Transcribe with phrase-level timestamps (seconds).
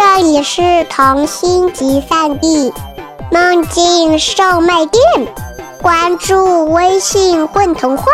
[0.00, 2.72] 这里是童心集散地，
[3.32, 5.02] 梦境售卖店。
[5.82, 8.04] 关注微信“混童话”，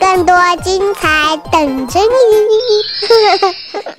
[0.00, 2.08] 更多精彩等着你。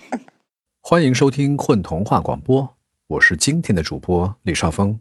[0.82, 2.68] 欢迎收听《混童话》广播，
[3.06, 5.00] 我是今天的主播李少峰。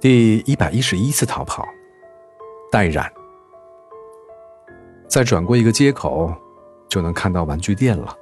[0.00, 1.64] 第一百一十一次逃跑，
[2.72, 3.08] 戴冉。
[5.06, 6.34] 再转过一个街口，
[6.88, 8.18] 就能看到玩具店了。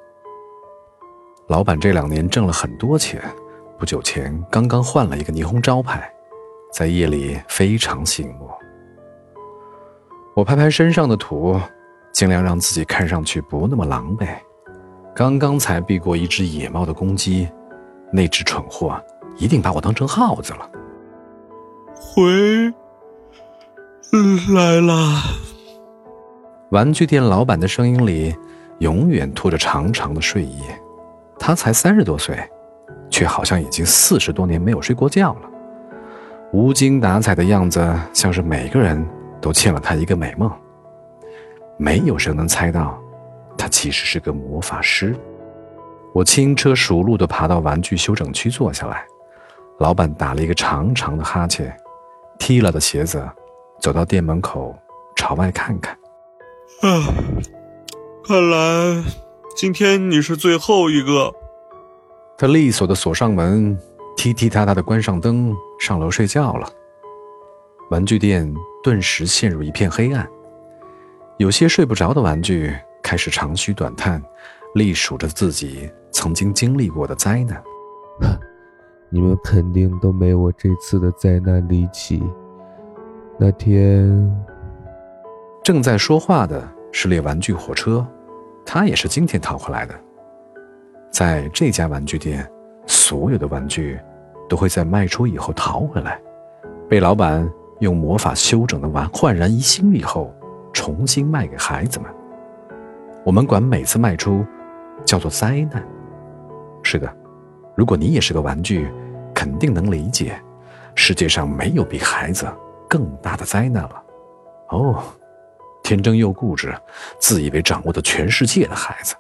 [1.53, 3.23] 老板这两年挣了很多钱，
[3.79, 6.11] 不久前刚刚换了一个霓虹招牌，
[6.73, 8.49] 在夜里非常醒目。
[10.35, 11.61] 我拍拍身上的土，
[12.11, 14.29] 尽量让自己看上去不那么狼狈。
[15.15, 17.47] 刚刚才避过一只野猫的攻击，
[18.11, 18.99] 那只蠢货
[19.37, 20.71] 一定把我当成耗子了。
[21.95, 22.25] 回
[24.55, 25.21] 来了。
[26.71, 28.35] 玩具店老板的声音里，
[28.79, 30.63] 永远拖着长长的睡意。
[31.45, 32.39] 他才三十多岁，
[33.11, 35.41] 却好像已经四十多年没有睡过觉了。
[36.53, 39.05] 无精打采的样子，像是每个人
[39.41, 40.49] 都欠了他一个美梦。
[41.77, 42.97] 没有谁能猜到，
[43.59, 45.17] 他其实是个魔法师。
[46.15, 49.05] 我轻车熟路地爬到玩具修整区坐下来，
[49.81, 51.77] 老板打了一个长长的哈欠，
[52.39, 53.29] 踢了的鞋子，
[53.81, 54.73] 走到店门口，
[55.17, 55.93] 朝外看看。
[56.83, 57.03] 啊，
[58.29, 59.03] 看来
[59.55, 61.33] 今天你是最后一个。
[62.39, 63.79] 他利索的锁上门，
[64.17, 66.69] 踢踢踏踏的关上灯，上楼睡觉了。
[67.91, 70.29] 玩具店顿时陷入一片黑暗。
[71.39, 74.23] 有些睡不着的玩具开始长吁短叹，
[74.75, 77.63] 历数着自己曾经经历过的灾难。
[79.11, 82.23] 你们肯定都没我这次的灾难离奇。
[83.39, 84.31] 那天。
[85.65, 88.05] 正在说话的是列玩具火车，
[88.65, 89.95] 他也是今天淘回来的。
[91.11, 92.51] 在这家玩具店，
[92.87, 93.99] 所有的玩具
[94.49, 96.19] 都会在卖出以后逃回来，
[96.89, 97.47] 被老板
[97.81, 100.35] 用魔法修整的完焕然一新以后，
[100.73, 102.11] 重新卖给孩子们。
[103.25, 104.45] 我们管每次卖出
[105.05, 105.87] 叫做灾难。
[106.83, 107.15] 是的，
[107.77, 108.91] 如果你也是个玩具，
[109.35, 110.41] 肯定能理解，
[110.95, 112.47] 世界上没有比孩子
[112.89, 114.03] 更大的灾难了。
[114.71, 115.03] 哦。
[115.83, 116.75] 天真又固执，
[117.19, 119.15] 自以为掌握的全世界的孩子。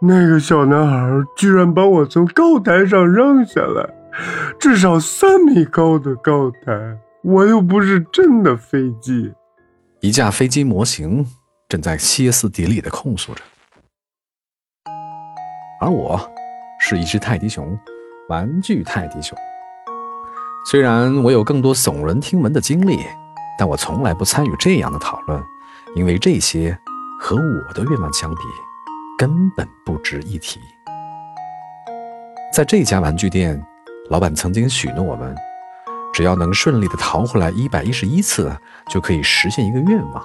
[0.00, 3.88] 那个小男孩居然把我从高台上扔下来，
[4.58, 9.32] 至少三米高的高台，我又不是真的飞机。
[10.00, 11.26] 一架飞机模型
[11.68, 13.42] 正在歇斯底里的控诉着，
[15.80, 16.20] 而我
[16.78, 17.76] 是一只泰迪熊，
[18.28, 19.36] 玩具泰迪熊。
[20.70, 23.00] 虽然我有更多耸人听闻的经历。
[23.58, 25.42] 但我从来不参与这样的讨论，
[25.96, 26.78] 因为这些
[27.20, 28.40] 和我的愿望相比，
[29.18, 30.60] 根本不值一提。
[32.52, 33.60] 在这家玩具店，
[34.08, 35.36] 老板曾经许诺我们，
[36.14, 38.56] 只要能顺利的逃回来一百一十一次，
[38.88, 40.24] 就可以实现一个愿望。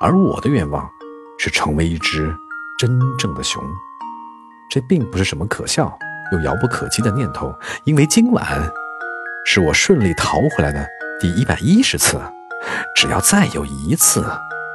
[0.00, 0.90] 而我的愿望
[1.38, 2.34] 是成为一只
[2.78, 3.62] 真正的熊。
[4.70, 5.96] 这并不是什么可笑
[6.32, 7.54] 又遥不可及的念头，
[7.84, 8.44] 因为今晚
[9.44, 10.88] 是我顺利逃回来的
[11.20, 12.18] 第一百一十次。
[12.94, 14.24] 只要再有一次，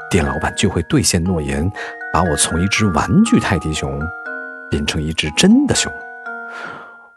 [0.10, 1.72] 店老板就会兑现诺言，
[2.12, 4.00] 把我从一只玩具泰迪熊
[4.70, 5.92] 变成一只真的熊。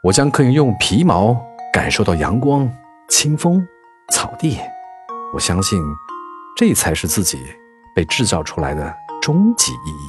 [0.03, 1.37] 我将可以用皮毛
[1.73, 2.71] 感受到阳光、
[3.09, 3.67] 清风、
[4.11, 4.59] 草地。
[5.35, 5.79] 我相信，
[6.57, 7.39] 这才是自己
[7.95, 10.09] 被制造出来的终极意义。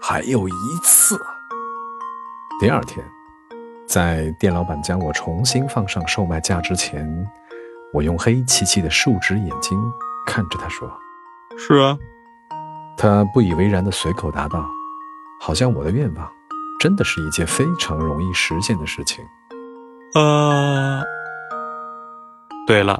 [0.00, 0.52] 还有一
[0.82, 1.18] 次。
[2.60, 3.04] 第二天，
[3.86, 7.26] 在店老板将我重新放上售卖架之前。
[7.92, 9.78] 我用黑漆漆的竖直眼睛
[10.26, 10.90] 看着他说
[11.58, 11.96] ：“是啊。”
[12.96, 14.66] 他不以为然的随口答道
[15.40, 16.30] ：“好像我的愿望
[16.80, 19.24] 真的是一件非常容易实现的事情。”
[20.14, 21.02] 啊，
[22.66, 22.98] 对了，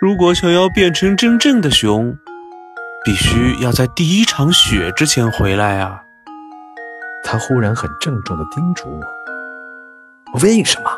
[0.00, 2.16] 如果想要变成真正的熊，
[3.04, 6.02] 必须要在第一场雪之前回来啊！
[7.24, 8.88] 他忽然很郑重的叮嘱
[10.32, 10.90] 我：“为什么？”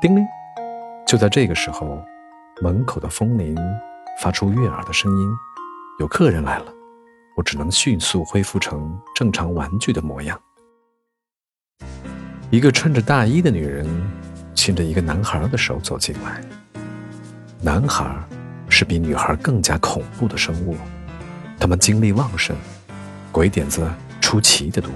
[0.00, 0.24] 叮铃。
[1.08, 2.04] 就在这个时候，
[2.60, 3.56] 门口的风铃
[4.20, 5.28] 发出悦耳的声音，
[6.00, 6.66] 有客人来了。
[7.34, 10.38] 我只能迅速恢复成正常玩具的模样。
[12.50, 13.86] 一个穿着大衣的女人
[14.54, 16.44] 牵着一个男孩的手走进来。
[17.62, 18.14] 男孩
[18.68, 20.76] 是比女孩更加恐怖的生物，
[21.58, 22.54] 他们精力旺盛，
[23.32, 23.90] 鬼点子
[24.20, 24.90] 出奇的多。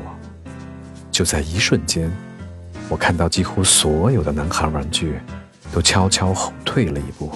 [1.11, 2.13] 就在一瞬间，
[2.91, 5.19] 我看到几乎所有的男孩玩具。
[5.73, 7.33] 都悄悄后退了一步，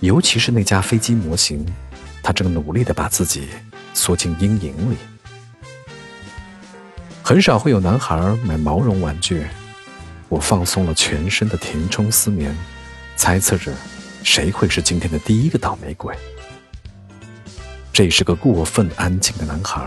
[0.00, 1.66] 尤其是那架飞机模型，
[2.22, 3.48] 他正努力地把自己
[3.92, 4.96] 缩进阴影里。
[7.22, 9.46] 很少会有男孩买毛绒玩具。
[10.28, 12.56] 我放松了全身的填充丝棉，
[13.16, 13.70] 猜测着
[14.22, 16.16] 谁会是今天的第一个倒霉鬼。
[17.92, 19.84] 这是个过分安静的男孩，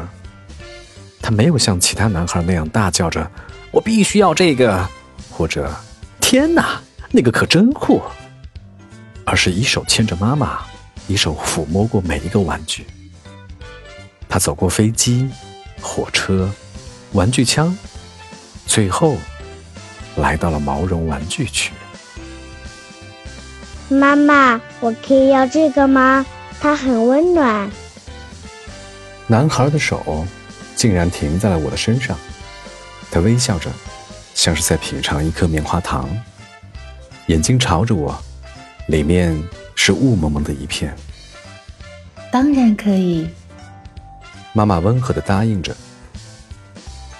[1.19, 3.28] 他没有像其他男孩那样大叫着
[3.72, 4.88] “我必须要这个”
[5.31, 5.74] 或者
[6.22, 6.80] “天哪，
[7.16, 8.02] 那个可真酷”，
[9.26, 10.60] 而是一手牵着妈妈，
[11.08, 12.86] 一手抚摸过每一个玩具。
[14.28, 15.30] 他走过飞机、
[15.82, 16.52] 火车、
[17.14, 17.74] 玩具枪，
[18.66, 19.16] 最后
[20.18, 21.72] 来到了毛绒玩具区。
[23.88, 26.26] 妈妈，我可以要这个吗？
[26.60, 27.72] 它很温暖。
[29.28, 30.28] 男孩的手
[30.76, 32.18] 竟然停在了我的身上，
[33.10, 33.72] 他微笑着，
[34.34, 36.10] 像是在品尝一颗棉花糖，
[37.27, 38.16] 眼睛朝着我，
[38.88, 39.36] 里面
[39.75, 40.95] 是雾蒙蒙的一片。
[42.31, 43.27] 当然可以，
[44.54, 45.75] 妈妈温和的答应着。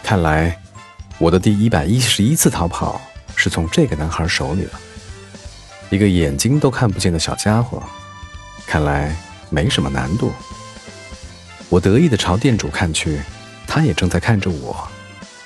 [0.04, 0.56] 看来，
[1.18, 3.02] 我的第一百一十一次逃跑
[3.36, 4.80] 是从这个男孩手里了，
[5.90, 7.82] 一个眼睛都看不见的小家伙，
[8.68, 9.16] 看来
[9.50, 10.32] 没什么难度。
[11.68, 13.20] 我得意的朝店主看去，
[13.66, 14.88] 他也正在看着我，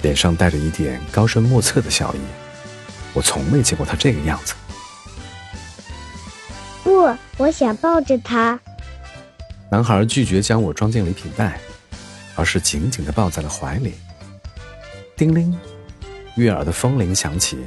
[0.02, 2.20] 脸上带着一点高深莫测的笑意。
[3.14, 4.54] 我从没见过他这个样子。
[6.84, 8.60] 不，我想抱着他。
[9.72, 11.60] 男孩拒绝将我装进礼品袋，
[12.36, 13.94] 而是紧紧的抱在了怀里。
[15.16, 15.58] 叮铃，
[16.36, 17.58] 悦耳的风铃响起。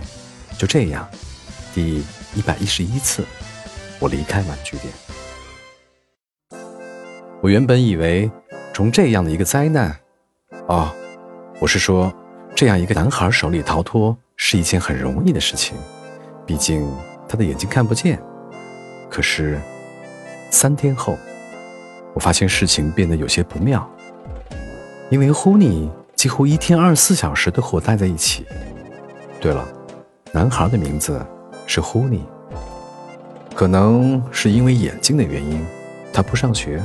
[0.58, 1.08] 就这样，
[1.74, 2.04] 第
[2.34, 3.24] 一百一十一次，
[3.98, 4.92] 我离开玩具店。
[7.40, 8.30] 我原本以为。
[8.74, 9.94] 从这样的一个灾难，
[10.66, 10.90] 哦，
[11.60, 12.10] 我是说，
[12.56, 15.76] 这样一个男孩手里逃脱是一件很容易的事情，
[16.44, 16.84] 毕竟
[17.28, 18.20] 他的眼睛看不见。
[19.08, 19.60] 可是，
[20.50, 21.16] 三天后，
[22.12, 23.88] 我发现事情变得有些不妙，
[25.10, 28.44] 因为呼尼几乎一天二十四小时都和我待在一起。
[29.40, 29.64] 对了，
[30.32, 31.24] 男孩的名字
[31.64, 32.24] 是呼尼，
[33.54, 35.64] 可能是因为眼睛的原因，
[36.12, 36.82] 他不上学。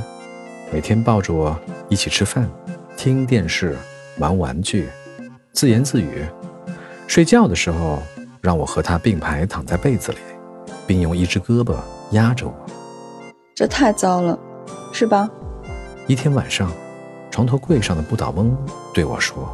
[0.72, 1.58] 每天抱着我
[1.88, 2.48] 一起吃饭、
[2.96, 3.76] 听电视、
[4.18, 4.88] 玩玩具，
[5.52, 6.24] 自言自语。
[7.08, 8.02] 睡觉的时候，
[8.42, 10.18] 让我和他并排躺在被子里，
[10.86, 11.74] 并用一只胳膊
[12.10, 12.54] 压着我。
[13.54, 14.38] 这太糟了，
[14.92, 15.28] 是吧？
[16.06, 16.70] 一天晚上，
[17.30, 18.54] 床头柜上的不倒翁
[18.92, 19.48] 对我说：“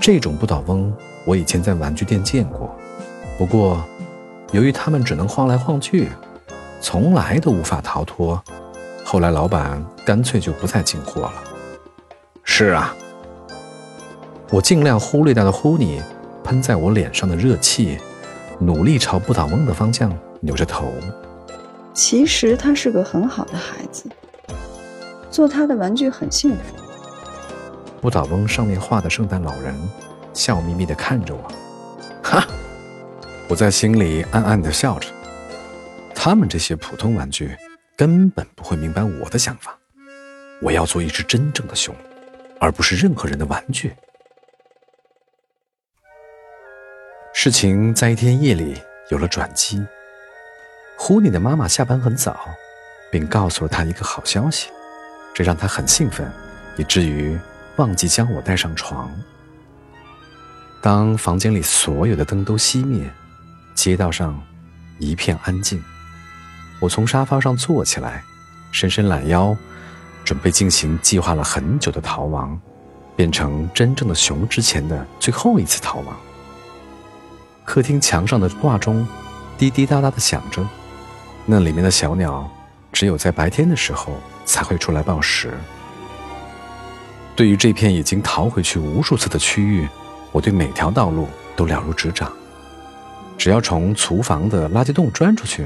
[0.00, 0.94] 这种不倒翁
[1.26, 2.70] 我以前在玩具店见过，
[3.36, 3.84] 不过
[4.52, 6.08] 由于它们只能晃来晃去，
[6.80, 8.40] 从来都无法逃脱。”
[9.04, 11.32] 后来，老板干脆就不再进货了。
[12.44, 12.94] 是啊，
[14.52, 16.02] 我尽量忽略掉的呼你
[16.42, 17.98] 喷在我脸上的热气，
[18.58, 20.92] 努力朝不倒翁的方向扭着头。
[21.94, 24.04] 其实他是个很好的孩子，
[25.30, 26.74] 做他的玩具很幸福。
[28.00, 29.74] 不倒翁上面画的圣诞老人
[30.32, 31.52] 笑眯眯地看着我，
[32.22, 32.46] 哈！
[33.48, 35.08] 我在心里暗暗地笑着。
[36.14, 37.56] 他们这些普通玩具。
[37.96, 39.78] 根本不会明白我的想法。
[40.62, 41.94] 我要做一只真正的熊，
[42.58, 43.92] 而不是任何人的玩具。
[47.42, 48.76] 事情在一天夜里
[49.08, 49.82] 有了转机。
[50.94, 52.38] 狐狸的妈妈下班很早，
[53.10, 54.68] 并告诉了他一个好消息，
[55.32, 56.30] 这让他很兴奋，
[56.76, 57.40] 以至于
[57.76, 59.10] 忘记将我带上床。
[60.82, 63.10] 当房间里所有的灯都熄灭，
[63.74, 64.38] 街道上
[64.98, 65.82] 一片安静。
[66.78, 68.22] 我从沙发上坐起来，
[68.70, 69.56] 伸伸懒腰，
[70.26, 72.60] 准备进行计划了很久的逃亡，
[73.16, 76.14] 变成真正的熊之前的最后一次逃亡。
[77.70, 79.06] 客厅墙上的挂钟
[79.56, 80.66] 滴滴答答的响着，
[81.46, 82.50] 那里面的小鸟
[82.90, 85.54] 只有在白天的时候才会出来报时。
[87.36, 89.88] 对于这片已经逃回去无数次的区域，
[90.32, 92.32] 我对每条道路都了如指掌，
[93.38, 95.64] 只要从厨房的垃圾洞钻出去。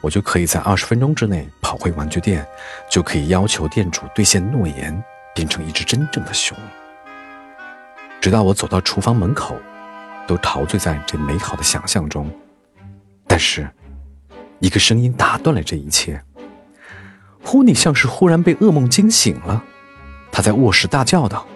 [0.00, 2.46] 我就可以在二十分钟之内跑回玩具店，
[2.90, 6.56] 就可以要求店主兑现诺言，变成一只真正的熊。
[8.18, 9.54] 直到我走到厨房门口，
[10.26, 12.30] 都陶醉在这美好的想象中。
[13.26, 13.68] 但是，
[14.60, 16.22] 一个声音打断了这一切。
[17.42, 19.62] 呼尼像是忽然被噩梦惊醒了，
[20.32, 21.46] 他在卧室大叫道：“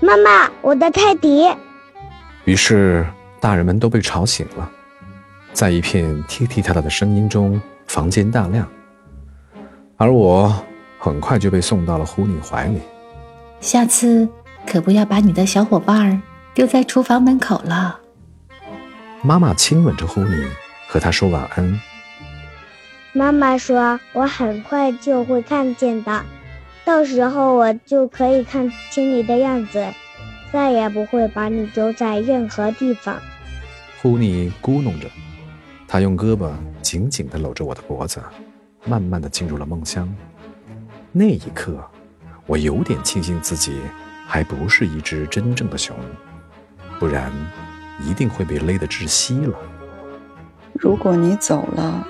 [0.00, 1.48] 妈妈，我的泰迪！”
[2.44, 3.06] 于是，
[3.40, 4.70] 大人们都被吵醒了，
[5.52, 7.60] 在一片踢踢踏踏的声音中。
[7.88, 8.66] 房间大亮，
[9.98, 10.54] 而我
[10.98, 12.80] 很快就被送到了呼尼怀里。
[13.60, 14.26] 下次
[14.66, 16.22] 可不要把你的小伙伴
[16.54, 18.00] 丢在厨房门口了。
[19.24, 20.44] 妈妈亲吻着呼尼，
[20.88, 21.80] 和他说晚安。
[23.12, 26.24] 妈妈说：“我很快就会看见的，
[26.84, 29.86] 到时候我就可以看清你的样子。
[30.52, 33.16] 再也不会把你丢在任何地方。
[34.02, 35.08] 呼尼咕哝着，
[35.86, 36.50] 他用胳膊
[36.82, 38.20] 紧紧地搂着我的脖子，
[38.84, 40.12] 慢慢地进入了梦乡。
[41.12, 41.82] 那一刻，
[42.44, 43.80] 我有点庆幸自己
[44.26, 45.96] 还不是一只真正的熊，
[46.98, 47.32] 不然
[48.06, 49.56] 一定会被勒得窒息了。
[50.74, 52.06] 如果你走了，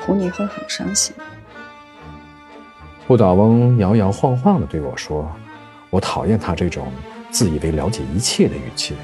[0.00, 1.14] 胡尼会很伤心。
[3.06, 5.30] 不倒翁摇摇晃晃地对我说
[5.90, 6.88] ：“我讨厌他这种
[7.30, 8.94] 自以为了解一切的语气。”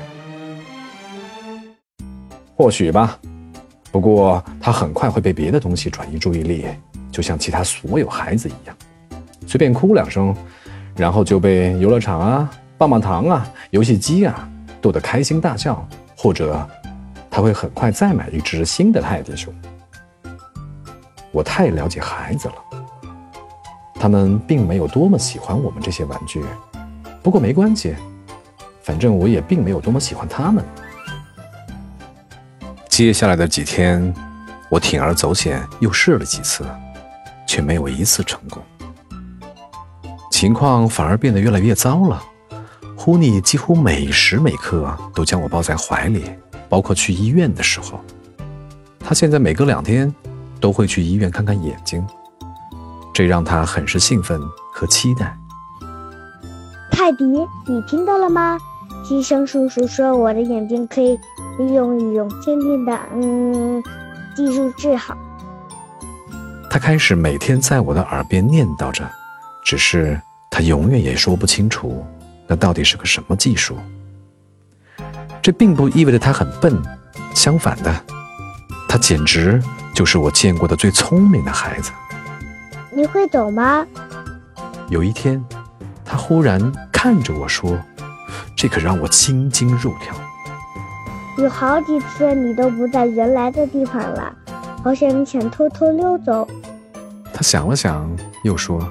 [2.57, 3.19] 或许吧，
[3.91, 6.67] 不过他很快会被别的东西转移注意力，
[7.11, 8.77] 就像其他所有孩子一样，
[9.47, 10.35] 随便哭两声，
[10.97, 14.49] 然后就被游乐场啊、棒棒糖啊、游戏机啊
[14.83, 16.69] 逗得开心大笑，或者
[17.31, 19.55] 他会很快再买一只新的泰迪熊。
[21.31, 22.55] 我太了解孩子了，
[23.95, 26.45] 他们并没有多么喜欢我们这些玩具，
[27.23, 27.95] 不过没关系，
[28.83, 30.63] 反正我也并没有多么喜欢他们。
[32.89, 34.13] 接下来的几天，
[34.69, 36.67] 我铤而走险，又试了几次，
[37.47, 38.63] 却没有一次成功。
[40.31, 42.23] 情况反而变得越来越糟了。
[43.05, 46.25] 呼尼几乎每时每刻都将我抱在怀里，
[46.69, 48.01] 包括去医院的时候。
[49.01, 50.15] 他现在每隔两天
[50.61, 52.07] 都会去医院看看眼睛，
[53.13, 54.41] 这让他很是兴奋
[54.73, 55.37] 和期待。
[56.93, 58.57] 泰迪，你听到了吗？
[59.11, 61.19] 医生叔叔说我的眼睛可以。
[61.59, 63.83] 利用一种先进的嗯
[64.35, 65.15] 技术治好。
[66.71, 69.05] 他开始每天在我的耳边念叨着，
[69.65, 70.19] 只是
[70.49, 72.07] 他永远也说不清楚
[72.53, 73.79] 那到底是个什么技术。
[75.41, 76.77] 这并不意味着他很笨，
[77.35, 77.91] 相反的，
[78.87, 79.59] 他简直
[79.95, 81.91] 就是我见过的最聪明的孩子。
[82.95, 83.87] 你会走吗？
[84.91, 85.43] 有一天，
[86.05, 86.61] 他忽然
[86.93, 87.79] 看着我说
[88.55, 90.15] ：“这可让我心惊肉跳。”
[91.43, 94.31] 有好几次你都不在原来的地方了，
[94.85, 96.47] 好像你想偷偷溜走。
[97.33, 98.07] 他想了想，
[98.45, 98.87] 又说：“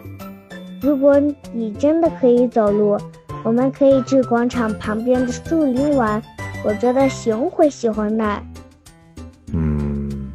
[0.82, 1.22] 如果
[1.54, 3.00] 你真的可以走路，
[3.44, 6.22] 我们可以去广场旁边的树林玩。
[6.64, 8.44] 我觉得熊会喜欢的。”
[9.54, 10.32] 嗯，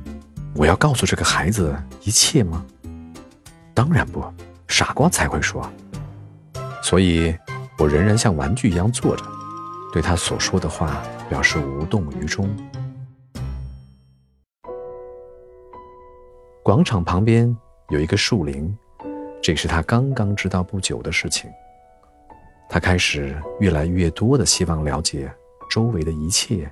[0.55, 2.65] 我要告诉这个孩子一切吗？
[3.73, 4.25] 当然不，
[4.69, 5.69] 傻瓜才会说。
[6.83, 7.37] 所以，
[7.79, 9.25] 我仍然像玩具一样坐着，
[9.93, 11.03] 对他所说的话。
[11.29, 12.49] 表示无动于衷。
[16.63, 17.53] 广场旁边
[17.89, 18.73] 有一个树林，
[19.43, 21.51] 这是他刚刚知道不久的事情。
[22.69, 25.33] 他开始越来越多的希望了解
[25.71, 26.71] 周围的一切，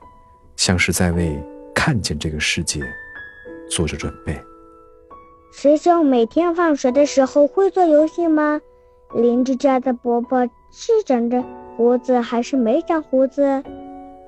[0.57, 1.43] 像是在为
[1.75, 2.81] 看见这个世界
[3.71, 4.39] 做着准备。
[5.53, 8.61] 学校每天放学的时候会做游戏吗？
[9.15, 11.43] 邻居家的伯伯是长着
[11.77, 13.63] 胡子还是没长胡子？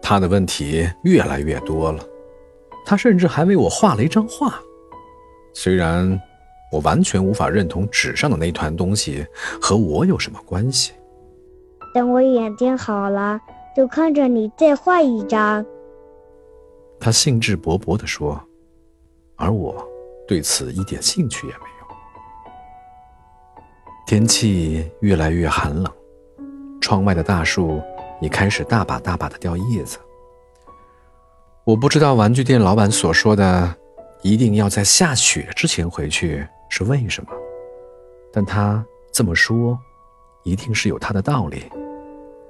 [0.00, 2.00] 他的问题越来越多了，
[2.84, 4.60] 他甚至还为我画了一张画。
[5.52, 6.16] 虽然
[6.70, 9.26] 我完全无法认同纸上的那团东西
[9.60, 10.92] 和我有什么关系。
[11.96, 13.40] 等我眼睛好了，
[13.74, 15.64] 就看着你再画一张。
[17.00, 18.38] 他兴致勃勃地说，
[19.36, 19.82] 而我
[20.28, 21.86] 对此一点兴趣也没有。
[24.06, 25.90] 天气越来越寒冷，
[26.82, 27.80] 窗外的大树。
[28.20, 29.98] 也开始大把大把的掉叶子。
[31.64, 33.74] 我不知道玩具店老板所说的
[34.22, 37.30] 一定要在下雪之前回去是为什么，
[38.32, 39.78] 但他这么说，
[40.44, 41.64] 一定是有他的道理。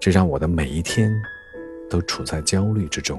[0.07, 1.13] 这让我的每一天
[1.91, 3.19] 都处在焦虑之中。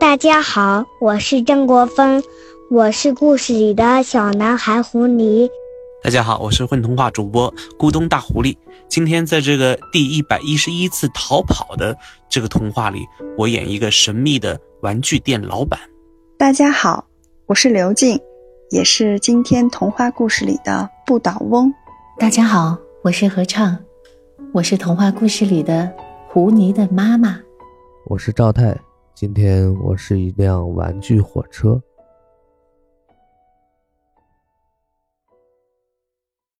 [0.00, 2.20] 大家好，我是郑国峰，
[2.68, 5.48] 我是故事里的小男孩狐狸。
[6.02, 8.56] 大家好，我是混童话主播咕咚大狐狸。
[8.88, 11.94] 今天在这个第一百一十一次逃跑的
[12.26, 15.78] 这个童话里，我演一个神秘的玩具店老板。
[16.38, 17.04] 大家好，
[17.44, 18.18] 我是刘静，
[18.70, 21.70] 也是今天童话故事里的不倒翁。
[22.18, 23.78] 大家好，我是合唱，
[24.54, 25.92] 我是童话故事里的
[26.28, 27.38] 狐狸的妈妈。
[28.06, 28.74] 我是赵太。
[29.14, 31.78] 今天我是一辆玩具火车。